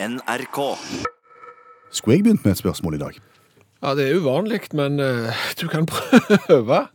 [0.00, 0.58] NRK.
[1.90, 3.16] Skulle jeg begynt med et spørsmål i dag?
[3.82, 6.86] Ja, det er uvanlig, men uh, du kan prøve.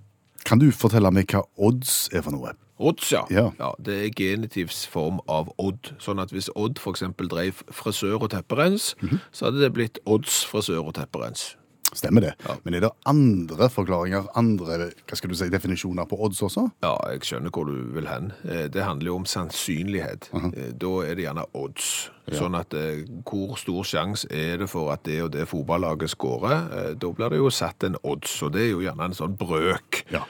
[0.45, 2.53] Kan du fortelle meg hva odds er for noe?
[2.79, 3.25] Odds, ja.
[3.31, 3.73] Ja.
[3.83, 5.91] Det er genitivs form av odd.
[5.99, 8.93] Sånn at hvis Odd eksempel drev frisør og tepperens,
[9.31, 11.57] så hadde det blitt odds frisør og tepperens.
[11.95, 12.33] Stemmer det.
[12.47, 12.55] Ja.
[12.65, 16.67] Men er det andre forklaringer, andre hva skal du si, definisjoner på odds også?
[16.83, 18.31] Ja, jeg skjønner hvor du vil hen.
[18.43, 20.29] Eh, Det handler jo om sannsynlighet.
[20.33, 22.09] Eh, Da er det gjerne odds.
[22.31, 26.95] Sånn at eh, hvor stor sjanse er det for at det og det fotballaget skårer?
[26.95, 30.05] Da blir det jo satt en odds, og det er jo gjerne en sånn brøk.
[30.11, 30.23] Ja.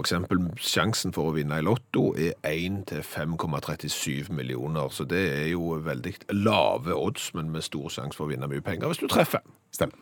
[0.00, 5.48] Eksempel sjansen for å vinne i lotto er 1 til 5,37 millioner, så det er
[5.52, 9.08] jo veldig lave odds, men med stor sjanse for å vinne mye penger hvis du
[9.10, 9.40] treffer.
[9.74, 9.96] Stemmer.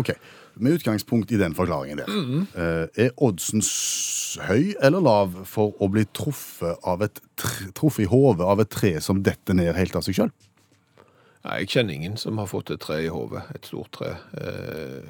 [0.00, 0.14] Ok,
[0.56, 2.10] Med utgangspunkt i den forklaringen der,
[2.54, 3.60] eh, er oddsen
[4.46, 6.78] høy eller lav for å bli truffet,
[7.74, 10.30] truffet i hodet av et tre som detter ned helt av seg sjøl?
[11.44, 14.14] Nei, jeg kjenner ingen som har fått et tre i hodet, et stort tre.
[14.38, 15.02] Eh,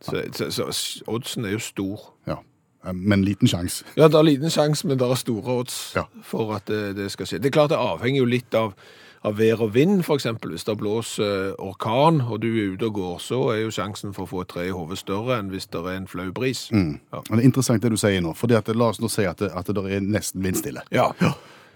[0.00, 2.04] Så, så, så oddsen er jo stor.
[2.26, 2.38] Ja.
[2.86, 3.84] Eh, Men liten sjanse.
[3.96, 6.04] Ja, det er liten sjanse, men det er store odds Ja.
[6.22, 7.38] for at det, det skal skje.
[7.40, 8.72] Det er klart det avhenger jo litt av,
[9.22, 10.50] av vær og vind, for eksempel.
[10.54, 14.24] Hvis det blåser orkan, og du er ute og går, så er jo sjansen for
[14.24, 16.68] å få et tre i hodet større enn hvis det er en flau bris.
[16.72, 16.78] Ja.
[16.78, 16.96] Men
[17.36, 18.32] Det er interessant det du sier nå.
[18.34, 20.80] fordi at La oss nå si at det, at det er nesten vindstille.
[20.90, 21.12] ja,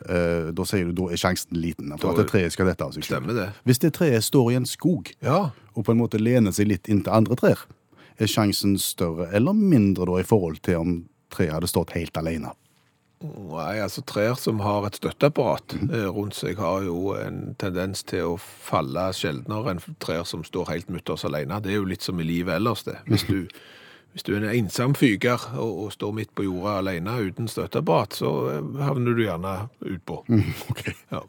[0.08, 2.92] Eh, Da sier du da er sjansen liten for at det treet skal dette av
[2.92, 3.52] seg det.
[3.64, 6.88] Hvis det treet står i en skog Ja, og på en måte lener seg litt
[6.88, 7.58] inntil andre trær,
[8.18, 10.92] er sjansen større eller mindre da i forhold til om
[11.34, 12.52] treet hadde stått helt alene?
[13.24, 18.34] Nei, altså trær som har et støtteapparat eh, rundt seg, har jo en tendens til
[18.34, 21.56] å falle sjeldnere enn trær som står helt mutters alene.
[21.64, 22.98] Det er jo litt som i livet ellers, det.
[23.08, 23.46] Hvis du,
[24.12, 28.18] hvis du er en ensom fyger og, og står midt på jorda alene uten støtteapparat,
[28.20, 29.54] så eh, havner du gjerne
[29.94, 30.20] utpå.
[30.74, 30.92] Okay.
[31.14, 31.24] Ja.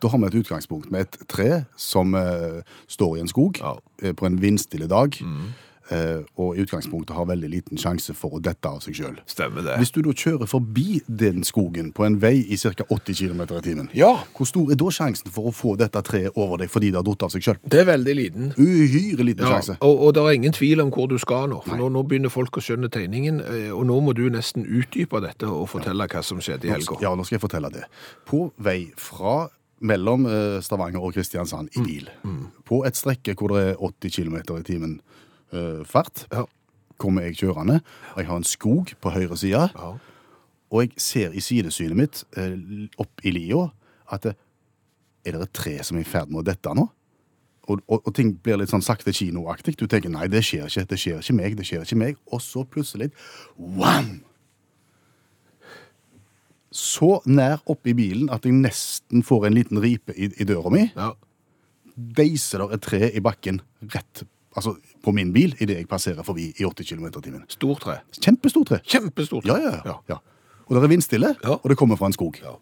[0.00, 3.74] Da har vi et utgangspunkt med et tre som uh, står i en skog Ja.
[4.16, 5.50] på en vindstille dag, eh,
[5.90, 9.16] og i utgangspunktet har veldig liten sjanse for å dette av seg sjøl.
[9.80, 12.84] Hvis du da kjører forbi den skogen på en vei i ca.
[12.86, 16.36] 80 km i timen, Ja, hvor stor er da sjansen for å få dette treet
[16.38, 17.58] over deg fordi det har datt av seg sjøl?
[17.66, 18.52] det er veldig liten.
[18.58, 19.76] Uhyre liten Ja, sjanse.
[19.80, 22.30] og, og det er ingen tvil om hvor du skal nå, for nå, nå begynner
[22.30, 26.22] folk å skjønne tegningen, eh, og nå må du nesten utdype dette og fortelle hva
[26.22, 26.98] som skjedde i helga.
[27.02, 27.84] Ja, nå skal jeg fortelle det.
[28.28, 29.48] På vei fra
[29.80, 32.10] mellom eh, Stavanger og Kristiansand i bil,
[32.68, 34.98] på et strekke hvor det er 80 km i timen
[35.52, 36.44] eh, fart, Ja.
[36.98, 37.80] kommer jeg kjørende,
[38.16, 39.92] jeg har en skog på høyre side, Ja.
[40.70, 43.70] og jeg ser i sidesynet mitt uh, opp i lia
[44.12, 44.36] at det,
[45.24, 46.88] er det et tre som er i ferd med å dette nå?
[47.68, 49.76] Og, og, og ting blir litt sånn sakte kinoaktig.
[49.78, 52.16] Du tenker nei, det skjer ikke, det skjer ikke meg, det skjer ikke meg.
[52.32, 53.10] Og så plutselig
[53.56, 54.22] wham!
[56.70, 60.70] Så nær oppi i bilen at jeg nesten får en liten ripe i, i døra
[60.70, 60.84] mi.
[60.94, 61.12] Ja.
[61.96, 63.60] Deiser der et tre i bakken
[63.94, 64.22] rett
[64.56, 67.44] altså, på min bil idet jeg passerer forbi i 80 km i timen.
[67.48, 67.98] Stort tre.
[68.20, 68.78] Kjempestort tre.
[68.84, 69.58] Kjempestort tre.
[69.60, 69.94] Ja, ja, ja.
[70.08, 70.16] ja.
[70.68, 71.56] Og det er vindstille, Ja.
[71.62, 72.36] og det kommer fra en skog.
[72.42, 72.56] Ja.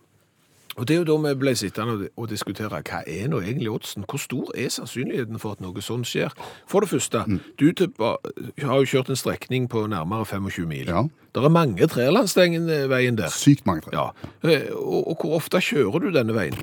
[0.78, 4.04] Og det er jo da vi ble sittende og- diskutere hva er nå egentlig oddsen?
[4.06, 6.30] Hvor stor er sannsynligheten for at noe sånt skjer?
[6.68, 7.40] For det første, Mm.
[7.58, 10.86] du har jo kjørt en strekning på nærmere 25 mil.
[10.86, 11.02] Ja.
[11.34, 13.26] Det er mange trær langs den veien der.
[13.28, 13.90] Sykt mange tre.
[13.92, 14.10] Ja.
[14.44, 16.54] Eh, Og, og hvor ofte kjører du denne veien?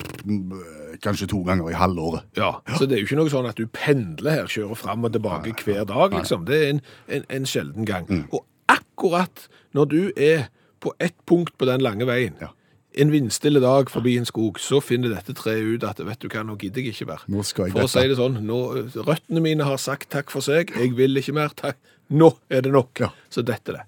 [1.05, 2.25] Kanskje to ganger i halvåret.
[2.39, 5.13] Ja, Så det er jo ikke noe sånn at du pendler her, kjører fram og
[5.13, 6.43] tilbake hver dag, liksom.
[6.49, 8.07] Det er en, en, en sjelden gang.
[8.09, 8.25] Mm.
[8.33, 8.43] Og
[8.73, 10.47] akkurat når du er
[10.81, 12.49] på ett punkt på den lange veien, Ja.
[12.97, 16.43] en vindstille dag forbi en skog, så finner dette treet ut at vet du hva,
[16.47, 17.23] nå gidder jeg ikke mer.
[17.27, 18.59] Nå skal jeg for å si det sånn, nå,
[19.03, 21.75] røttene mine har sagt takk for seg, jeg vil ikke mer, takk.
[22.15, 23.01] Nå er det nok.
[23.03, 23.09] Ja.
[23.33, 23.85] Så detter det.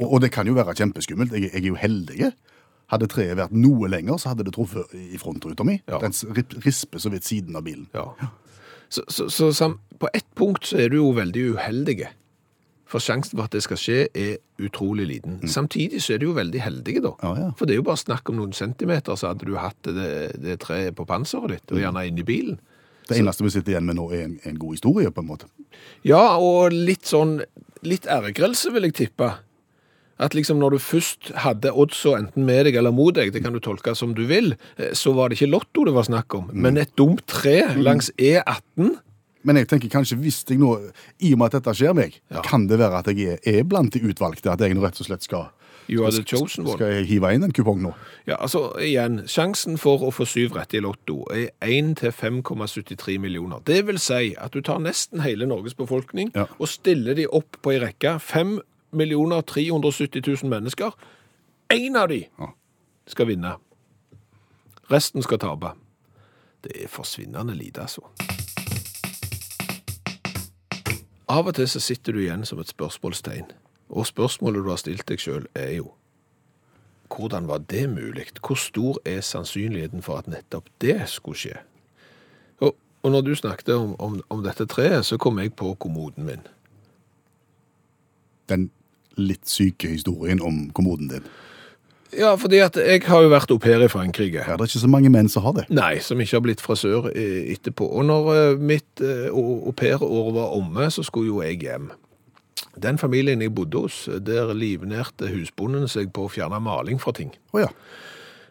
[0.00, 1.34] Og, og det kan jo være kjempeskummelt.
[1.36, 2.30] Jeg, jeg er jo heldig.
[2.92, 5.80] Hadde treet vært noe lenger, så hadde det truffet i frontruta mi.
[5.90, 5.98] Ja.
[5.98, 6.14] Den
[6.62, 7.88] risper så vidt siden av bilen.
[7.96, 8.04] Ja.
[8.88, 12.04] Så, så, så sam, på ett punkt så er du jo veldig uheldig.
[12.86, 15.40] For sjansen for at det skal skje er utrolig liten.
[15.50, 17.10] Samtidig så er du jo veldig heldig da.
[17.18, 17.40] Mm.
[17.40, 17.48] Ja.
[17.58, 20.12] For det er jo bare snakk om noen centimeter, så hadde du hatt det,
[20.44, 21.74] det treet på panseret ditt, Mm.
[21.74, 22.60] og gjerne inni bilen.
[23.08, 25.50] Det eneste vi sitter igjen med nå, er en, en god historie, på en måte.
[26.06, 27.40] Ja, og litt sånn,
[27.86, 29.32] litt æregrelse, vil jeg tippe.
[30.18, 33.52] At liksom når du først hadde oddsa enten med deg eller mot deg, det kan
[33.52, 36.46] du tolke som du vil, eh, så var det ikke lotto det var snakk om,
[36.48, 36.60] Mm.
[36.62, 38.96] men et dumt tre langs E E18.
[39.44, 40.90] Men jeg tenker kanskje hvis jeg nå,
[41.20, 42.40] i og med at dette skjer meg, Ja.
[42.42, 45.06] kan det være at jeg er, er blant de utvalgte, at jeg nå rett og
[45.06, 45.50] slett skal.
[45.86, 47.92] Skal jeg hive inn en kupong nå?
[48.26, 53.18] Ja, altså igjen, sjansen for å få syv rette i lotto er 1 til 5,73
[53.22, 53.60] millioner.
[53.64, 56.46] Det vil si at du tar nesten hele Norges befolkning Ja.
[56.58, 58.18] og stiller de opp på ei rekke.
[58.20, 58.62] 5 millioner
[58.96, 60.90] 370 000 mennesker.
[61.72, 62.24] Én av de
[63.06, 63.56] skal vinne.
[64.90, 65.74] Resten skal tape.
[66.64, 68.00] Det er forsvinnende lite, altså.
[71.28, 73.50] Av og til så sitter du igjen som et spørsmålstegn.
[73.88, 75.92] Og spørsmålet du har stilt deg sjøl, er jo
[77.16, 78.26] hvordan var det mulig?
[78.46, 81.58] Hvor stor er sannsynligheten for at nettopp det skulle skje?
[82.58, 86.26] Og, og når du snakket om, om, om dette treet, så kom jeg på kommoden
[86.26, 86.42] min.
[88.48, 88.70] Den
[89.16, 91.28] litt syke historien om kommoden din.
[92.14, 94.44] Ja, fordi at jeg har jo vært au pair i Frankrike.
[94.46, 95.66] Ja, det er ikke så mange menn som har det.
[95.74, 97.88] Nei, som ikke har blitt frisør eh, etterpå.
[97.98, 101.90] Og når eh, mitt eh, au pair-år var omme, så skulle jo jeg hjem.
[102.80, 107.34] Den familien jeg bodde hos, der livnærte husbonden seg på å fjerne maling fra ting.
[107.52, 107.72] Oh, ja.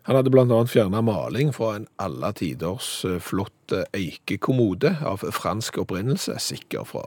[0.06, 2.90] Han hadde annet fjernet maling fra en alle tiders
[3.26, 7.06] flott eikekommode av fransk opprinnelse, sikker fra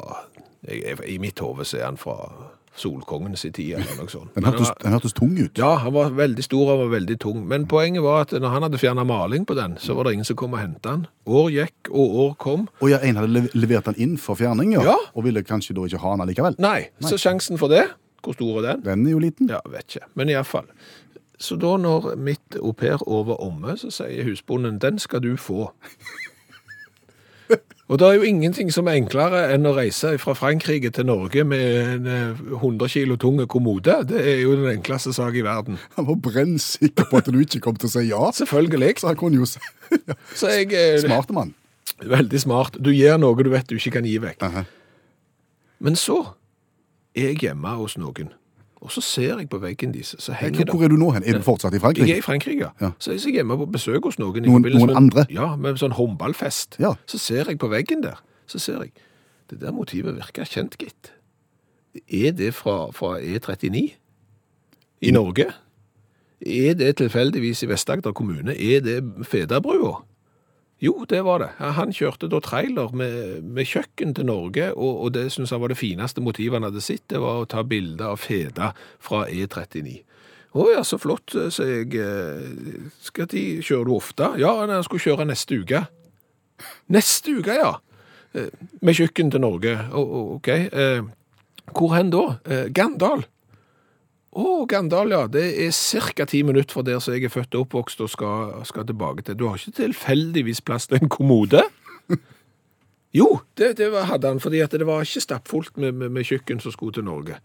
[0.67, 2.17] I mitt hode er han fra
[2.79, 4.31] Solkongens i tid, eller noe sånt.
[4.37, 5.59] Den hørtes, den hørtes tung ut.
[5.59, 7.41] ja, han var veldig stor og var veldig tung.
[7.51, 10.29] Men poenget var at når han hadde fjernet maling på den, så var det ingen
[10.29, 11.07] som kom og hentet den.
[11.27, 12.69] År gikk, og år kom.
[12.81, 14.85] Og ja, en hadde levert den inn for fjerning, ja.
[14.93, 14.97] Ja.
[15.15, 16.59] Og ville kanskje da ikke ha den likevel?
[16.63, 17.89] Nei, så sjansen for det,
[18.23, 18.87] hvor stor er den?
[18.87, 19.51] Den er jo liten.
[19.51, 20.07] Ja, vet ikke.
[20.15, 20.71] Men iallfall.
[21.39, 25.69] Så da når mitt au pair over omme, så sier husbonden den skal du få.
[27.89, 31.41] Og det er jo ingenting som er enklere enn å reise fra Frankrike til Norge
[31.49, 33.95] med en eh, 100 kilo tung kommode.
[34.11, 35.79] Det er jo den enkleste sak i verden.
[35.97, 38.21] Han var brennsikker på at du ikke kom til å si ja.
[38.41, 38.99] Selvfølgelig.
[39.01, 39.63] Så han kunne jo si
[40.11, 40.19] ja.
[40.45, 41.55] Eh, mann.
[42.05, 42.77] Veldig smart.
[42.77, 44.45] Du gir noe du vet du ikke kan gi vekk.
[44.45, 44.67] Aha.
[45.81, 46.21] Men så
[47.17, 48.35] er jeg hjemme hos noen,
[48.81, 51.25] og så ser jeg på veggen deres, så henger det Hvor er du nå hen?
[51.27, 52.07] Er du fortsatt i Frankrike?
[52.09, 52.71] Jeg er i Frankrike.
[52.81, 52.91] Ja.
[52.99, 54.43] Så jeg er hjemme på besøk hos noen.
[54.47, 55.27] Noen- noen med- andre?
[55.31, 56.79] Ja, med sånn håndballfest.
[56.79, 56.95] Ja.
[57.07, 58.93] Så ser jeg på veggen der, så ser jeg,
[59.51, 61.11] det der motivet virker kjent, gitt.
[62.13, 63.95] Er det fra, fra E39
[65.03, 65.47] i Norge?
[66.47, 68.55] Er det tilfeldigvis i Vest-Agder kommune?
[68.55, 70.05] Er det Fedabrua?
[70.81, 71.49] Jo, det var det.
[71.75, 75.73] Han kjørte da trailer med, med kjøkken til Norge, og, og det synes han var
[75.73, 78.69] det fineste motivet han hadde sett, det var å ta bilder av Feda
[79.03, 79.97] fra E39.
[80.59, 81.99] Å ja, så flott, sier jeg.
[81.99, 84.31] eh, Skal de, kjører du ofte?
[84.41, 85.83] Ja, han skulle kjøre neste uke.
[86.95, 87.75] Neste uke, ja.
[88.39, 88.49] Eh,
[88.81, 89.75] Med kjøkken til Norge.
[89.93, 90.49] Ok.
[90.49, 91.03] Eh,
[91.75, 92.23] Hvor hen da?
[92.49, 93.27] Eh, Gandal.
[94.39, 95.25] Å, Gandal, ja.
[95.27, 95.75] Det er
[96.15, 96.27] ca.
[96.29, 99.39] ti minutter fra der som jeg er født og oppvokst og skal, skal tilbake til.
[99.39, 101.65] Du har ikke tilfeldigvis plass til en kommode?
[103.17, 106.75] Jo, det, det hadde han, fordi det var ikke stappfullt med, med, med kjøkken som
[106.75, 107.39] skulle til Norge.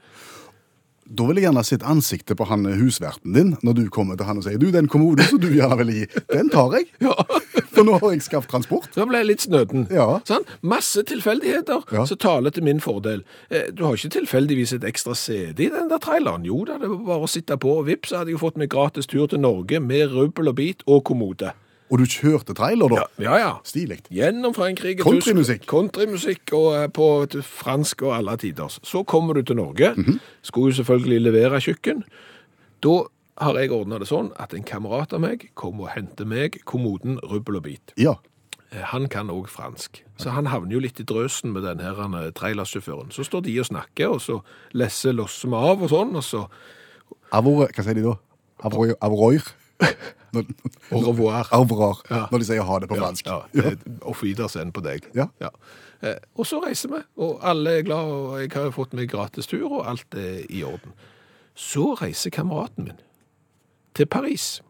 [1.05, 4.25] Da vil jeg gjerne ha sett ansiktet på han husverten din når du kommer til
[4.29, 6.88] han og sier du, den kommoden som du gjerne vil gi, den tar jeg.
[7.03, 7.13] Ja,
[7.73, 8.85] For nå har jeg skaffet transport.
[8.94, 9.88] Da ble jeg litt snøten.
[9.89, 10.19] Ja.
[10.29, 10.44] Sånn?
[10.61, 12.03] Masse tilfeldigheter Ja.
[12.05, 13.23] som taler til min fordel.
[13.50, 16.45] Eh, Du har ikke tilfeldigvis et ekstra CD i den der traileren.
[16.45, 18.69] Jo da, det var bare å sitte på, og vips, så hadde jeg fått meg
[18.69, 21.53] gratis tur til Norge med rubbel og bit og kommode.
[21.91, 23.03] Og du kjørte trailer, da.
[23.21, 23.50] Ja, ja.
[23.68, 24.00] Stilig.
[24.09, 25.03] Gjennom Frankrike.
[25.03, 25.65] Countrymusikk.
[25.69, 27.07] Countrymusikk og eh, på
[27.44, 28.80] fransk og alle tiders.
[28.83, 29.94] Så kommer du til Norge.
[29.97, 30.19] Mhm.
[30.41, 32.03] Skulle jo selvfølgelig levere kjøkken.
[32.83, 32.95] Da
[33.41, 37.19] har jeg ordna det sånn at en kamerat av meg kommer og henter meg kommoden
[37.24, 37.94] rubbel og bit.
[37.97, 38.15] Ja.
[38.71, 41.94] Eh, Han kan òg fransk, så han havner jo litt i drøsen med den her
[41.95, 43.12] han, eh, trailersjåføren.
[43.13, 44.41] Så står de og snakker, og så
[44.74, 46.47] lesser losser vi av og sånn, og så
[47.33, 48.15] Avor, hva sier de da?
[48.63, 49.41] Avroir?
[50.33, 50.43] Når,
[50.91, 51.47] au revoir.
[51.53, 52.25] Avrar, Ja.
[52.31, 53.25] når de sier ha det på fransk.
[53.27, 53.71] Ja, ja.
[54.01, 55.05] Auf Wiedersehen på deg.
[55.15, 55.27] Ja.
[56.01, 59.48] Eh, Og så reiser vi, og alle er glad, og jeg har fått meg gratis
[59.48, 60.93] tur, og alt er i orden.
[61.55, 62.98] Så reiser kameraten min
[63.95, 64.62] til Paris.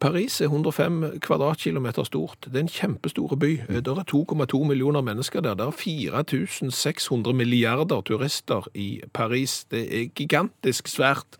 [0.00, 2.48] Paris er 105 kvadratkilometer stort.
[2.48, 3.50] Det er en kjempestore by.
[3.68, 5.54] Eh, Det er 2,2 millioner mennesker der.
[5.54, 9.64] Det er 4600 milliarder turister i Paris.
[9.70, 11.36] Det er gigantisk svært.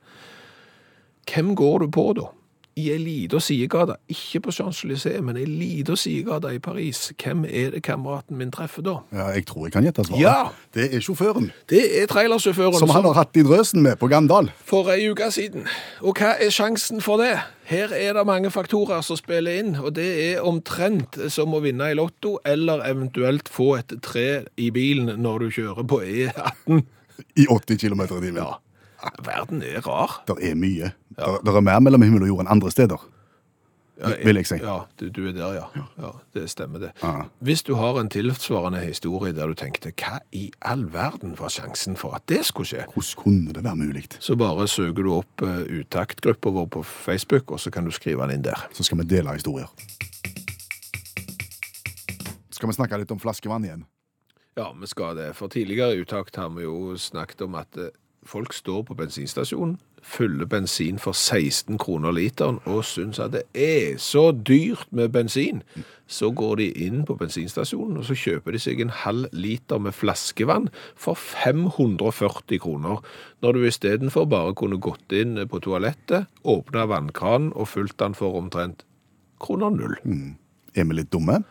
[1.34, 2.28] Hvem går du på da?
[2.80, 7.10] I ei lita sidegate, ikke på Champs-Élysées, men ei lita sidegate i Paris.
[7.20, 8.94] Hvem er det kameraten min treffer da?
[9.12, 10.22] Ja, jeg tror jeg kan gjette svaret.
[10.22, 10.36] Ja.
[10.74, 14.50] Det er sjåføren, Det er trailersjåføren som han har hatt i drøsen med på Gandal.
[14.64, 15.66] for ei uke siden.
[16.00, 17.34] Og hva er sjansen for det?
[17.70, 21.90] Her er det mange faktorer som spiller inn, og det er omtrent som å vinne
[21.90, 26.82] i lotto, eller eventuelt få et tre i bilen når du kjører på E18.
[27.36, 28.40] I 80 km i timen.
[28.40, 30.22] Ja, verden er rar.
[30.26, 30.92] Det er mye.
[31.16, 33.08] Der, Det er mer mellom himmel og jord enn andre steder.
[34.24, 34.56] vil jeg si.
[34.62, 35.64] Ja, du, du er der, ja.
[35.98, 36.10] ja.
[36.34, 36.90] Det stemmer det.
[37.02, 37.26] Aha.
[37.40, 41.96] Hvis du har en tilsvarende historie der du tenkte, hva i all verden var sjansen
[42.00, 42.86] for at det skulle skje?
[42.94, 44.06] Hvordan kunne det være mulig?
[44.18, 48.22] Så bare søker du opp uh, Utaktgruppa vår på Facebook, og så kan du skrive
[48.22, 48.68] den inn der.
[48.72, 49.68] Så skal vi dele historier.
[52.50, 53.84] Skal vi snakke litt om flaskevann igjen?
[54.58, 55.30] Ja, vi skal det.
[55.38, 57.92] For tidligere Utakt har vi jo snakket om at eh,
[58.26, 63.98] folk står på bensinstasjonen, fyller bensin for 16 kroner literen og syns at det er
[64.00, 65.62] så dyrt med bensin,
[66.10, 69.94] så går de inn på bensinstasjonen og så kjøper de seg en halv liter med
[69.94, 73.04] flaskevann for 540 kroner,
[73.44, 78.38] når du istedenfor bare kunne gått inn på toalettet, åpna vannkranen og fylt den for
[78.40, 78.84] omtrent
[79.40, 79.96] kroner null.
[80.74, 81.42] Er vi litt dumme?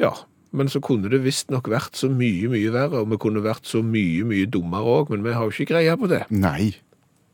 [0.00, 0.12] Ja,
[0.52, 3.80] men så kunne det visstnok vært så mye, mye verre, og vi kunne vært så
[3.84, 6.24] mye, mye dummere òg, men vi har jo ikke greie på det.
[6.34, 6.74] Nei.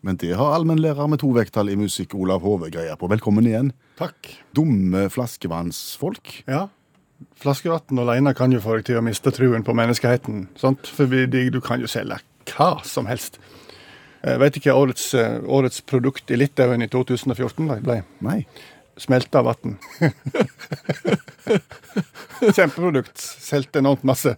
[0.06, 3.08] Men det har allmennlærer med to vekttall i musikk Olav Hove greie på.
[3.10, 3.72] Velkommen igjen.
[3.98, 4.30] Takk.
[4.54, 6.42] Dumme flaskevannsfolk.
[6.46, 6.68] Ja.
[7.42, 10.44] Flaskevann alene kan jo få deg til å miste truen på menneskeheten.
[10.58, 10.86] Sant?
[10.86, 12.20] For du kan jo selge
[12.54, 13.40] hva som helst.
[14.22, 17.98] Jeg vet ikke hva årets, eh, årets produkt i Litauen i 2014 ble- ble.
[18.22, 18.46] Nei.
[18.98, 19.76] Smelta vann.
[22.40, 23.18] Kjempeprodukt.
[23.18, 24.36] Solgte enormt masse.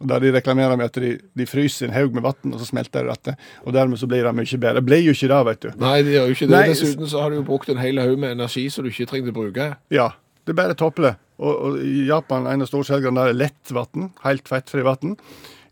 [0.00, 2.68] Og Der de reklamerer med at de, de fryser en haug med vann, og så
[2.68, 3.36] smelter det dette.
[3.64, 4.82] Og dermed så blir det mye bedre.
[4.82, 5.68] Det ble jo ikke det, vet du.
[5.80, 6.56] Nei, det gjør jo ikke det.
[6.56, 9.08] Nei, Dessuten så har de jo brukt en hel haug med energi som du ikke
[9.08, 9.70] trengte å bruke.
[9.94, 10.10] Ja,
[10.44, 11.14] det er bare topple.
[11.40, 15.16] Og, og i Japan en av storselgerne der er lett vann, helt fettfri vann.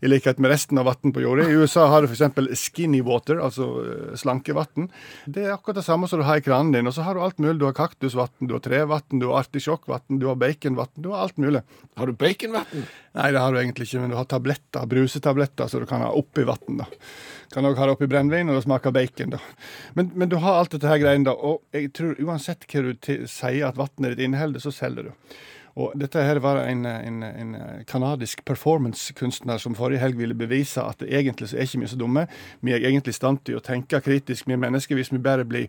[0.03, 1.47] I likhet med resten av vann på jorda.
[1.49, 2.59] I USA har du f.eks.
[2.59, 4.89] skinny water, altså eh, slankevann.
[5.25, 6.89] Det er akkurat det samme som du har i kranen din.
[6.89, 7.57] Og så har du alt mulig.
[7.61, 10.91] Du har kaktusvann, du har trevann, du har artisjokkvann, du har baconvann.
[10.99, 11.63] Du har alt mulig.
[11.95, 12.85] Har du baconvann?
[13.15, 16.11] Nei, det har du egentlig ikke, men du har tabletter, brusetabletter, så du kan ha
[16.11, 16.83] oppi vann.
[17.53, 19.35] Kan òg ha det oppi brennevin, og det smaker bacon.
[19.37, 19.41] da.
[19.95, 21.35] Men, men du har alt dette her greiene, da.
[21.35, 25.37] Og jeg tror uansett hva du sier at vannet ditt inneholder, så selger du.
[25.75, 27.55] Og dette her var en, en, en
[27.87, 32.23] kanadisk performancekunstner som forrige helg ville bevise at egentlig så er ikke vi så dumme.
[32.63, 35.43] Vi er egentlig i stand til å tenke kritisk, vi er mennesker, hvis vi bare
[35.43, 35.67] blir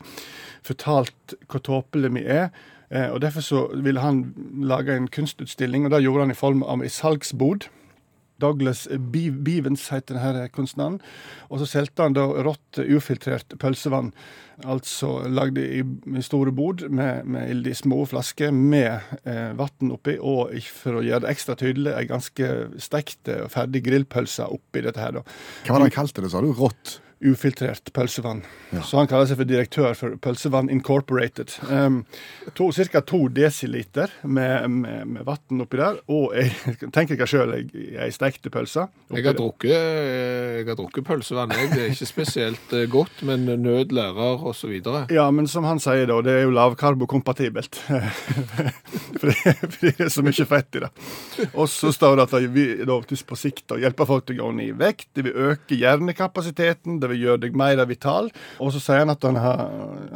[0.67, 2.53] fortalt hvor tåpelige vi er.
[2.91, 4.29] Eh, og Derfor så ville han
[4.63, 7.67] lage en kunstutstilling, og det gjorde han i form av ei salgsbod.
[8.43, 10.99] Douglas Bivens heter denne kunstneren.
[11.51, 14.13] Og så solgte han da rått, ufiltrert pølsevann.
[14.65, 15.83] Altså lagd i,
[16.25, 18.89] store bod med, med små flasker med
[19.29, 23.85] eh, vann oppi, og for å gjøre det ekstra tydelig, ei ganske stekte og ferdig
[23.89, 25.27] grillpølse oppi dette her, da.
[25.67, 26.55] Hva var det han kalte det, sa du?
[26.57, 27.01] Rått?
[27.25, 28.43] Ufiltrert pølsevann.
[28.85, 31.55] Så han kaller seg for direktør for Pølsevann Incorporated.
[31.73, 32.03] Um,
[32.53, 33.01] Ca.
[33.01, 36.53] to desiliter med, med, med vann oppi der, og jeg
[36.95, 38.89] tenker ikke sjøl jeg stekte pølsa.
[39.15, 41.55] Jeg har drukket, jeg har drukket pølsevann.
[41.57, 41.71] Jeg.
[41.73, 44.77] Det er ikke spesielt eh, godt, men nød lærer osv.
[45.13, 47.81] Ja, men som han sier da, det er jo lavkarbokompatibelt.
[49.21, 50.93] fordi, det, for det er så mye fett i det.
[51.55, 54.53] Og så står det at vi da på sikt da hjelper folk til å gå
[54.59, 58.31] ned i vekt, det vil øke hjernekapasiteten, det vil gjøre deg mer vital.
[58.63, 59.63] Og så sier han at han, har,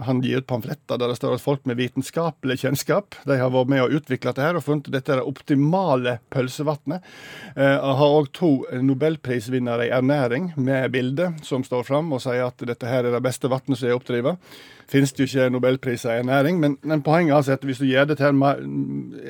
[0.06, 3.70] han gir ut pamfletter der det står at folk med vitenskapelig kjennskap de har vært
[3.70, 7.06] med og utvikla dette her, og funnet dette er det optimale pølsevannet.
[7.54, 12.48] Eh, han har òg to nobelprisvinnere i ernæring med bilde som står fram og sier
[12.48, 14.52] at dette her er det beste vannet som er oppdrivet.
[14.90, 17.86] Finnes det jo ikke nobelpriser i ernæring, men, men poenget er altså at hvis du
[17.86, 18.34] gjør dette her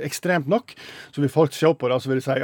[0.07, 0.73] ekstremt nok,
[1.13, 2.39] så vil folk se på det og så vil de si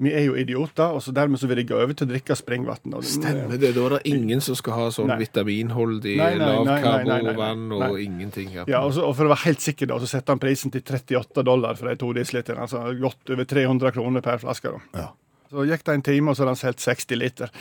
[0.00, 2.36] vi er jo idioter, og så dermed så vil de gå over til å drikke
[2.38, 2.94] springvann.
[3.04, 3.72] Stemmer det.
[3.76, 8.48] Da er det ingen som skal ha sånn vitaminholdig lavkarbovann og ingenting.
[8.56, 8.64] Ja.
[8.70, 10.82] Ja, og, så, og For å være helt sikker, da, så setter han prisen til
[10.84, 12.64] 38 dollar for de to desiliterne.
[12.66, 14.72] Altså godt over 300 kroner per flaske.
[14.72, 15.04] da.
[15.04, 15.08] Ja.
[15.50, 17.48] Så gikk det en time, og så hadde han solgt 60 liter.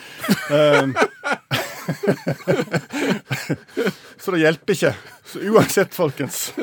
[0.50, 0.96] Um,
[4.20, 4.92] så det hjelper ikke.
[5.26, 6.38] Så uansett, folkens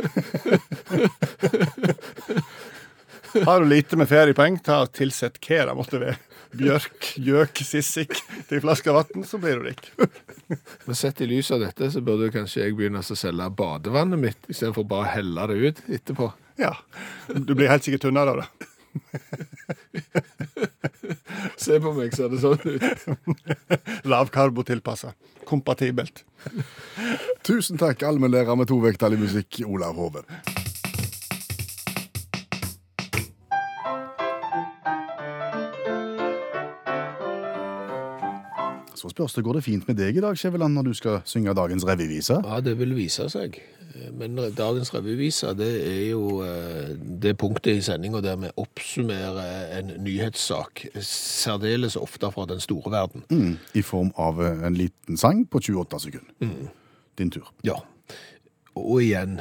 [3.44, 6.16] Har du lite med feriepenger, ta og tilsett hva det måtte være.
[6.56, 8.14] Bjørk, gjøk, sissik
[8.48, 9.90] til en flaske vann, så blir du rik.
[10.86, 14.40] Men sett i lys av dette, så burde kanskje jeg begynne å selge badevannet mitt,
[14.48, 16.30] istedenfor bare å helle det ut etterpå.
[16.60, 16.72] Ja.
[17.28, 18.48] Du blir helt sikkert tynnere av det.
[21.60, 22.84] Se på meg, ser det sånn ut.
[24.08, 25.12] Lavkarbotilpassa.
[25.46, 26.24] Kompatibelt.
[27.46, 30.24] Tusen takk, allmennlærer med to vekttall i musikk, Olav Hove.
[38.96, 41.54] Så spørs det, går det fint med deg i dag, Skjæveland, når du skal synge
[41.54, 42.38] dagens revyvise?
[42.44, 43.58] Ja, det vil vise seg.
[44.16, 49.92] Men dagens revyvise, det er jo eh, det punktet i sendinga der vi oppsummerer en
[50.04, 53.24] nyhetssak, særdeles ofte fra den store verden.
[53.30, 56.56] Mm, I form av eh, en liten sang på 28 sekunder.
[57.18, 57.48] Din tur.
[57.64, 57.78] Ja.
[58.76, 59.38] Og igjen,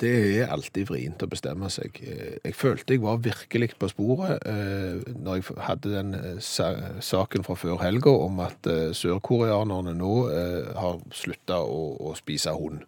[0.00, 2.00] det er alltid vrient å bestemme seg.
[2.02, 6.40] Eh, Jeg følte jeg var virkelig på sporet eh, når jeg hadde den eh,
[7.04, 10.14] saken fra før helga om at sørkoreanerne nå
[10.80, 11.80] har slutta å,
[12.10, 12.84] å spise hund.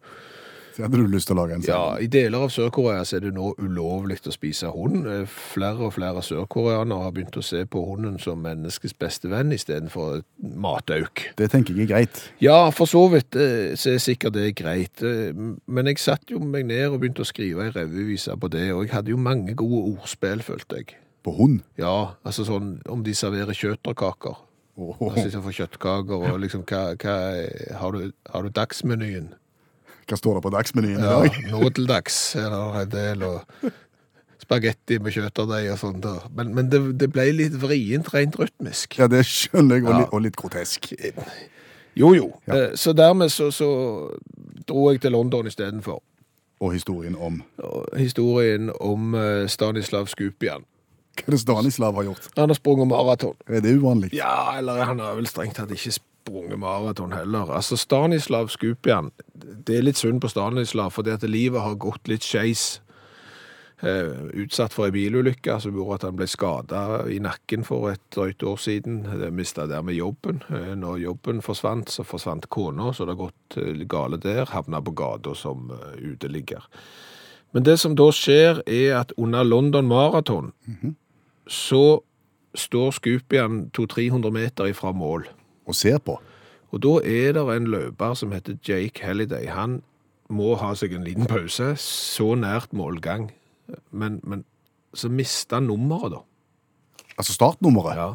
[0.72, 1.96] Så hadde du lyst til å lage en Ja.
[2.00, 5.06] I deler av Sør-Korea så er det nå ulovlig å spise hund.
[5.06, 9.52] Eh, Flere og flere sørkoreanere har begynt å se på hunden som menneskets beste venn
[9.52, 11.26] istedenfor matauk.
[11.36, 12.22] Det tenker jeg er greit.
[12.40, 15.02] Ja, for så vidt eh, så er sikkert det greit.
[15.02, 15.32] Eh,
[15.66, 18.86] Men jeg satt jo meg ned og begynte å skrive ei revyvise på det, og
[18.86, 20.96] jeg hadde jo mange gode ordspill, følte jeg.
[21.22, 21.60] På hund.
[21.78, 24.40] Ja, altså sånn om de serverer kjøtterkaker.
[24.80, 24.96] Oh.
[25.12, 27.16] Altså får kjøttkaker, og liksom hva, hva
[27.78, 29.34] har, du, har du dagsmenyen?
[30.08, 31.28] Hva står det på dagsmenyen i dag?
[31.42, 33.72] Ja, noe til dags er det en del, og
[34.42, 36.00] spagetti med kjøttdeig og sånt.
[36.04, 36.16] da.
[36.34, 38.98] Men, men det, det ble litt vrient rent rytmisk.
[38.98, 39.98] Ja, det skjønner jeg, og, Ja.
[40.02, 40.90] litt, og litt grotesk.
[41.94, 42.32] Jo, jo.
[42.48, 42.54] Ja.
[42.56, 43.68] Eh, Så dermed så, så
[44.68, 46.00] dro jeg til London istedenfor.
[46.62, 50.62] Og historien om Og Historien om eh, Stanislav Skupian.
[51.18, 52.28] hva er det Stanislav har gjort.
[52.36, 53.34] Han har sprunget maraton.
[53.48, 54.12] Er det uvanlig?
[54.14, 56.08] Ja, eller han har vel strengt tatt ikke sprunget
[56.56, 57.50] maraton heller.
[57.52, 62.22] Altså, Stanislav Skupian, det er litt synd på Stanislav, fordi at livet har gått litt
[62.22, 62.80] skeis.
[63.82, 68.02] Eh, utsatt for ei bilulykke som gjorde at han ble skada i nakken for et
[68.14, 69.00] drøyt år siden.
[69.34, 70.38] Mista dermed jobben.
[70.54, 74.46] Eh, når jobben forsvant, så forsvant kona, så det har gått eh, gale der.
[74.54, 76.62] Havna på gata som eh, uteligger.
[77.52, 80.52] Men det som da skjer, er at under London Marathon
[81.50, 82.00] så
[82.54, 85.26] står Skupian 200-300 meter ifra mål.
[85.66, 86.18] Og ser på.
[86.72, 89.46] Og da er det en løper som heter Jake Halliday.
[89.52, 89.82] Han
[90.32, 93.30] må ha seg en liten pause, så nært målgang.
[93.90, 94.44] Men, men
[94.94, 96.22] så mista han nummeret, da.
[97.18, 97.96] Altså startnummeret.
[97.96, 98.10] Ja.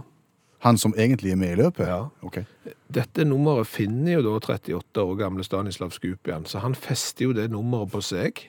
[0.65, 1.85] Han som egentlig er med i løpet.
[1.87, 2.07] Ja.
[2.25, 2.43] Okay.
[2.93, 7.51] Dette nummeret finner jo da 38 år gamle Stanislav Skupian, så han fester jo det
[7.53, 8.41] nummeret på seg.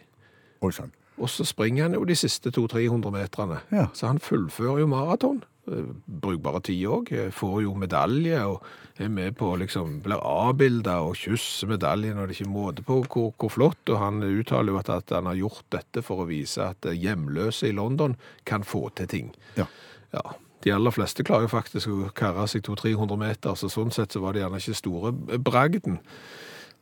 [1.19, 3.61] Og så springer han jo de siste 200-300 meterne.
[3.73, 3.87] Ja.
[3.93, 5.43] Så han fullfører jo maraton.
[5.69, 5.89] Eh,
[6.23, 7.13] Brukbare tid òg.
[7.35, 8.65] Får jo medalje og
[8.99, 12.99] er med på liksom Blir avbilda og kysser medaljen, og det er ikke måte på
[13.05, 13.85] hvor, hvor flott.
[13.93, 16.97] Og han uttaler jo at, at han har gjort dette for å vise at eh,
[16.99, 18.17] hjemløse i London
[18.49, 19.33] kan få til ting.
[19.57, 19.67] Ja.
[20.13, 20.23] Ja,
[20.65, 24.23] De aller fleste klarer jo faktisk å karre seg 200-300 meter, så sånn sett så
[24.25, 25.99] var det gjerne ikke store bragden.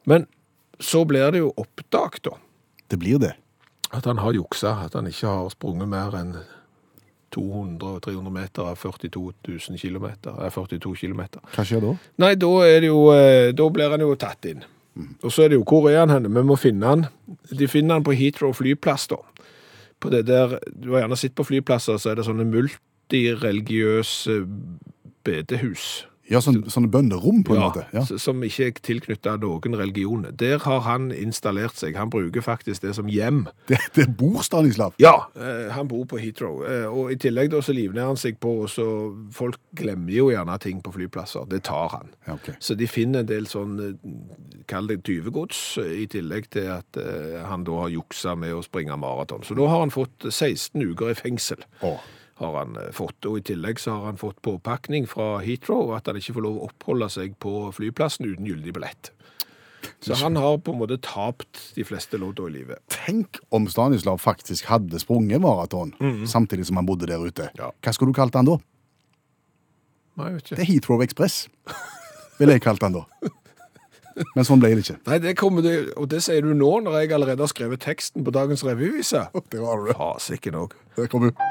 [0.07, 0.25] Men
[0.81, 2.37] så blir det jo oppdaget, da
[2.88, 3.35] Det blir det.
[3.93, 6.37] at han har juksa, at han ikke har sprunget mer enn
[7.37, 11.45] 200-300 meter av 42 000 kilometer, eh, 42 kilometer.
[11.55, 11.93] Hva skjer da?
[12.25, 14.64] Nei, da, det jo, eh, da blir han jo tatt inn.
[15.22, 16.33] Og så er det jo, hvor er han henne?
[16.33, 17.07] Vi må finne han.
[17.53, 19.20] De finner han på Heathrow flyplass da.
[20.01, 24.42] På det der, du har gjerne sett på flyplasser, så er det sånne multireligiøse
[25.25, 26.07] bedehus.
[26.31, 27.85] Ja, sånn, sånne bønnerom, på en Ja, måte.
[27.95, 28.03] Ja.
[28.19, 30.27] Som ikke er tilknyttet noen religion.
[30.35, 31.95] Der har han installert seg.
[31.97, 33.45] Han bruker faktisk det som hjem.
[33.71, 34.95] Det, det bor Stanislav.
[35.03, 36.62] Ja, eh, han bor på Heathrow.
[36.67, 38.87] Eh, og i tillegg da så livner han seg på, så
[39.35, 41.47] folk glemmer jo gjerne ting på flyplasser.
[41.51, 42.12] Det tar han.
[42.27, 42.55] Ja, okay.
[42.62, 47.01] Så de finner en del sånn, eh, kall det tyvegods, eh, i tillegg til at
[47.01, 49.45] eh, han da har juksa med å springe maraton.
[49.47, 51.62] Så da har han fått 16 uker i fengsel.
[51.87, 51.97] Å,
[52.40, 56.09] har han eh, fått, og i tillegg så har han fått påpakning fra Heathrow at
[56.11, 59.12] han ikke får lov å oppholde seg på flyplassen uten gyldig billett.
[60.03, 62.83] Så han har på en måte tapt de fleste lodda i livet.
[62.92, 65.94] Tenk om Stanislav faktisk hadde sprunget maraton
[66.29, 67.49] samtidig som han bodde der ute.
[67.57, 67.70] Ja.
[67.81, 68.59] Hva skulle du kalt han da?
[70.16, 70.57] Nei, jeg vet ikke.
[70.57, 71.38] Det er Heathrow Express,
[72.40, 73.07] ville jeg kalt han da.
[74.33, 74.96] Men sånn ble det ikke.
[75.11, 78.25] Nei, det kommer det, og det sier du nå, når jeg allerede har skrevet teksten
[78.25, 79.27] på dagens revyvise.
[79.53, 79.96] Det var det.
[79.99, 80.77] Fasiken òg.
[80.96, 81.44] Der kom du.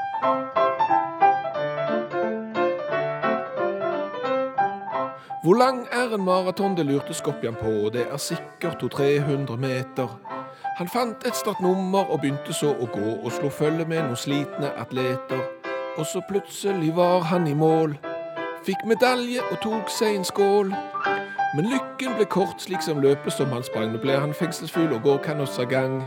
[5.46, 10.08] Hvor lang er en maraton, det lurte Skopjan på, og det er sikkert 200-300 meter.
[10.78, 14.72] Han fant et startnummer og begynte så å gå, og slo følge med noen slitne
[14.74, 15.44] atleter.
[15.94, 17.94] Og så plutselig var han i mål,
[18.66, 20.74] fikk medalje og tok seg en skål.
[21.54, 23.94] Men lykken ble kort, slik som løpet som han sprang.
[23.94, 26.00] Nå ble han fengselsfugl og går kanossagang.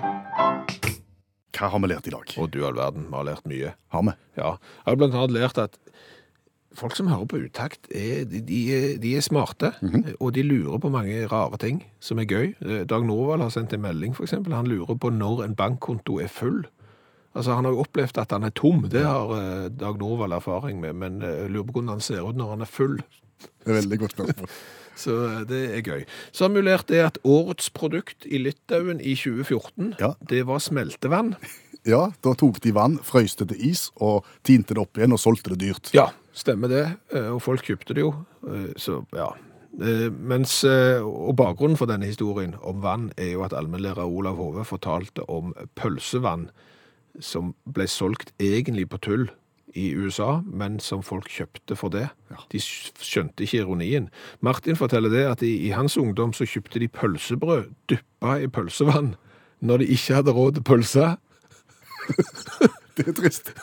[1.56, 2.36] Hva har vi lært i dag?
[2.36, 3.72] Å, du all verden, vi har lært mye.
[3.96, 4.20] Har vi?
[4.36, 5.80] Ja, jeg har blant annet lært at
[6.78, 8.42] folk som hører på utakt, er, de,
[9.02, 12.52] de, er, smarte, mm smarte, og de lurer på mange rare ting som er gøy.
[12.62, 14.54] Eh, Dag Norvald har sendt en melding, eksempel.
[14.54, 16.66] Han lurer på når en bankkonto er full.
[17.36, 20.80] Altså, Han har jo opplevd at han er tom, det har eh, Dag Norvald erfaring
[20.82, 23.00] med, men eh, lurer på hvordan han ser ut når han er full.
[23.40, 24.50] Det er veldig godt spørsmål.
[25.00, 25.14] Så
[25.48, 26.02] det er gøy.
[26.36, 30.10] Så har vi lært det at årets produkt i Litauen i 2014, Ja.
[30.30, 31.36] det var smeltevann.
[31.88, 35.22] Ja, da tok de vann, frøyste det til is og tinte det opp igjen og
[35.24, 35.94] solgte det dyrt.
[35.96, 36.86] Ja, stemmer det.
[37.14, 38.14] Eh, Og folk kjøpte det jo.
[38.48, 39.30] Eh, Så ja.
[39.82, 44.66] Eh, Mens, og bakgrunnen for denne historien om vann er jo at allmennlærer Olav Hove
[44.66, 46.50] fortalte om pølsevann
[47.20, 49.30] som ble solgt egentlig på tull
[49.76, 52.08] i USA, men som folk kjøpte for det.
[52.52, 54.10] De skjønte ikke ironien.
[54.42, 59.14] Martin forteller det at i, i hans ungdom så kjøpte de pølsebrød dyppa i pølsevann
[59.62, 61.10] når de ikke hadde råd til pølse.
[63.00, 63.54] Det er trist.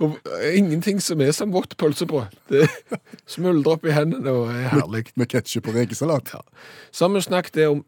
[0.00, 0.14] Og
[0.56, 2.32] ingenting som er som vått pølsebrød.
[2.48, 2.64] Det
[3.28, 5.10] smuldrer opp i hendene og er herlig.
[5.20, 6.32] Med ketsjup og rekesalat.
[6.90, 7.82] Så har vi snakket om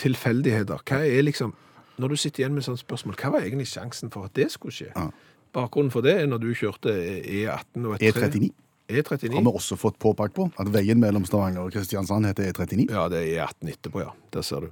[0.00, 0.82] tilfeldigheter.
[0.84, 1.54] Hva er liksom,
[1.96, 4.74] Når du sitter igjen med sånne spørsmål, hva var egentlig sjansen for at det skulle
[4.74, 4.90] skje?
[4.96, 5.06] Ja.
[5.54, 6.90] Bakgrunnen for det er når du kjørte
[7.22, 8.50] E18 og et tre- E39
[8.90, 9.32] E39.
[9.32, 10.44] har vi også fått påpakt på.
[10.60, 12.90] At veien mellom Stavanger og Kristiansand heter E39.
[12.92, 14.10] Ja, det er E18 etterpå, ja.
[14.34, 14.66] Der ser du.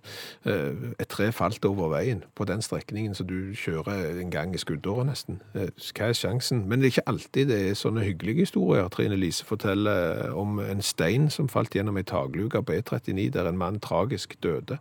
[0.44, 4.58] Eh, Et tre falt over veien på den strekningen, så du kjører en gang i
[4.60, 5.40] skuddåret nesten.
[5.54, 6.66] Eh, Hva er sjansen?
[6.68, 8.88] Men det er ikke alltid det er sånne hyggelige historier.
[8.92, 13.58] Trine Lise forteller om en stein som falt gjennom ei takluke på E39, der en
[13.58, 14.78] mann tragisk døde.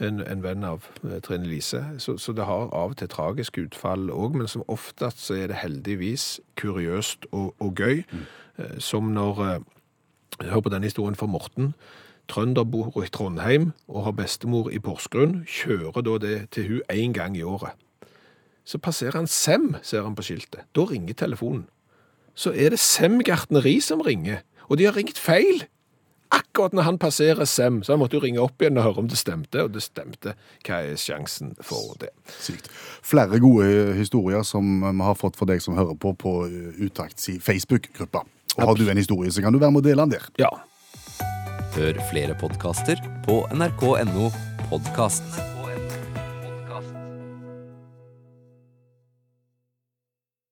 [0.00, 1.84] En, en venn av eh, Trine Lise.
[1.98, 5.48] Så, så det har av og til tragisk utfall òg, men som oftest så er
[5.50, 8.04] det heldigvis kuriøst og, og gøy.
[8.04, 8.28] Eh,
[8.78, 9.58] Som når eh,
[10.38, 11.72] Hør på denne historien fra Morten.
[12.28, 15.40] Trønder bor i Trondheim og har bestemor i Porsgrunn.
[15.48, 17.74] Kjører da det til hun én gang i året.
[18.64, 20.68] Så passerer han Sem, ser han på skiltet.
[20.76, 21.66] Da ringer telefonen.
[22.36, 25.64] Så er det Sem gartneri som ringer, og de har ringt feil.
[26.30, 29.08] Akkurat når han passerer Sem, så han måtte jo ringe opp igjen og høre om
[29.08, 30.36] det stemte, og det stemte.
[30.66, 32.12] Hva er sjansen for det?
[32.38, 32.68] Sykt.
[33.02, 37.30] Flere gode historier som vi har fått for deg som hører på på eh, Utakts
[37.40, 38.26] Facebook-gruppa.
[38.58, 40.24] Og Har du en historie, så kan du være med og dele den der.
[40.38, 40.50] Ja.
[41.76, 44.32] Hør flere podkaster på nrk.no
[44.72, 45.57] podkast.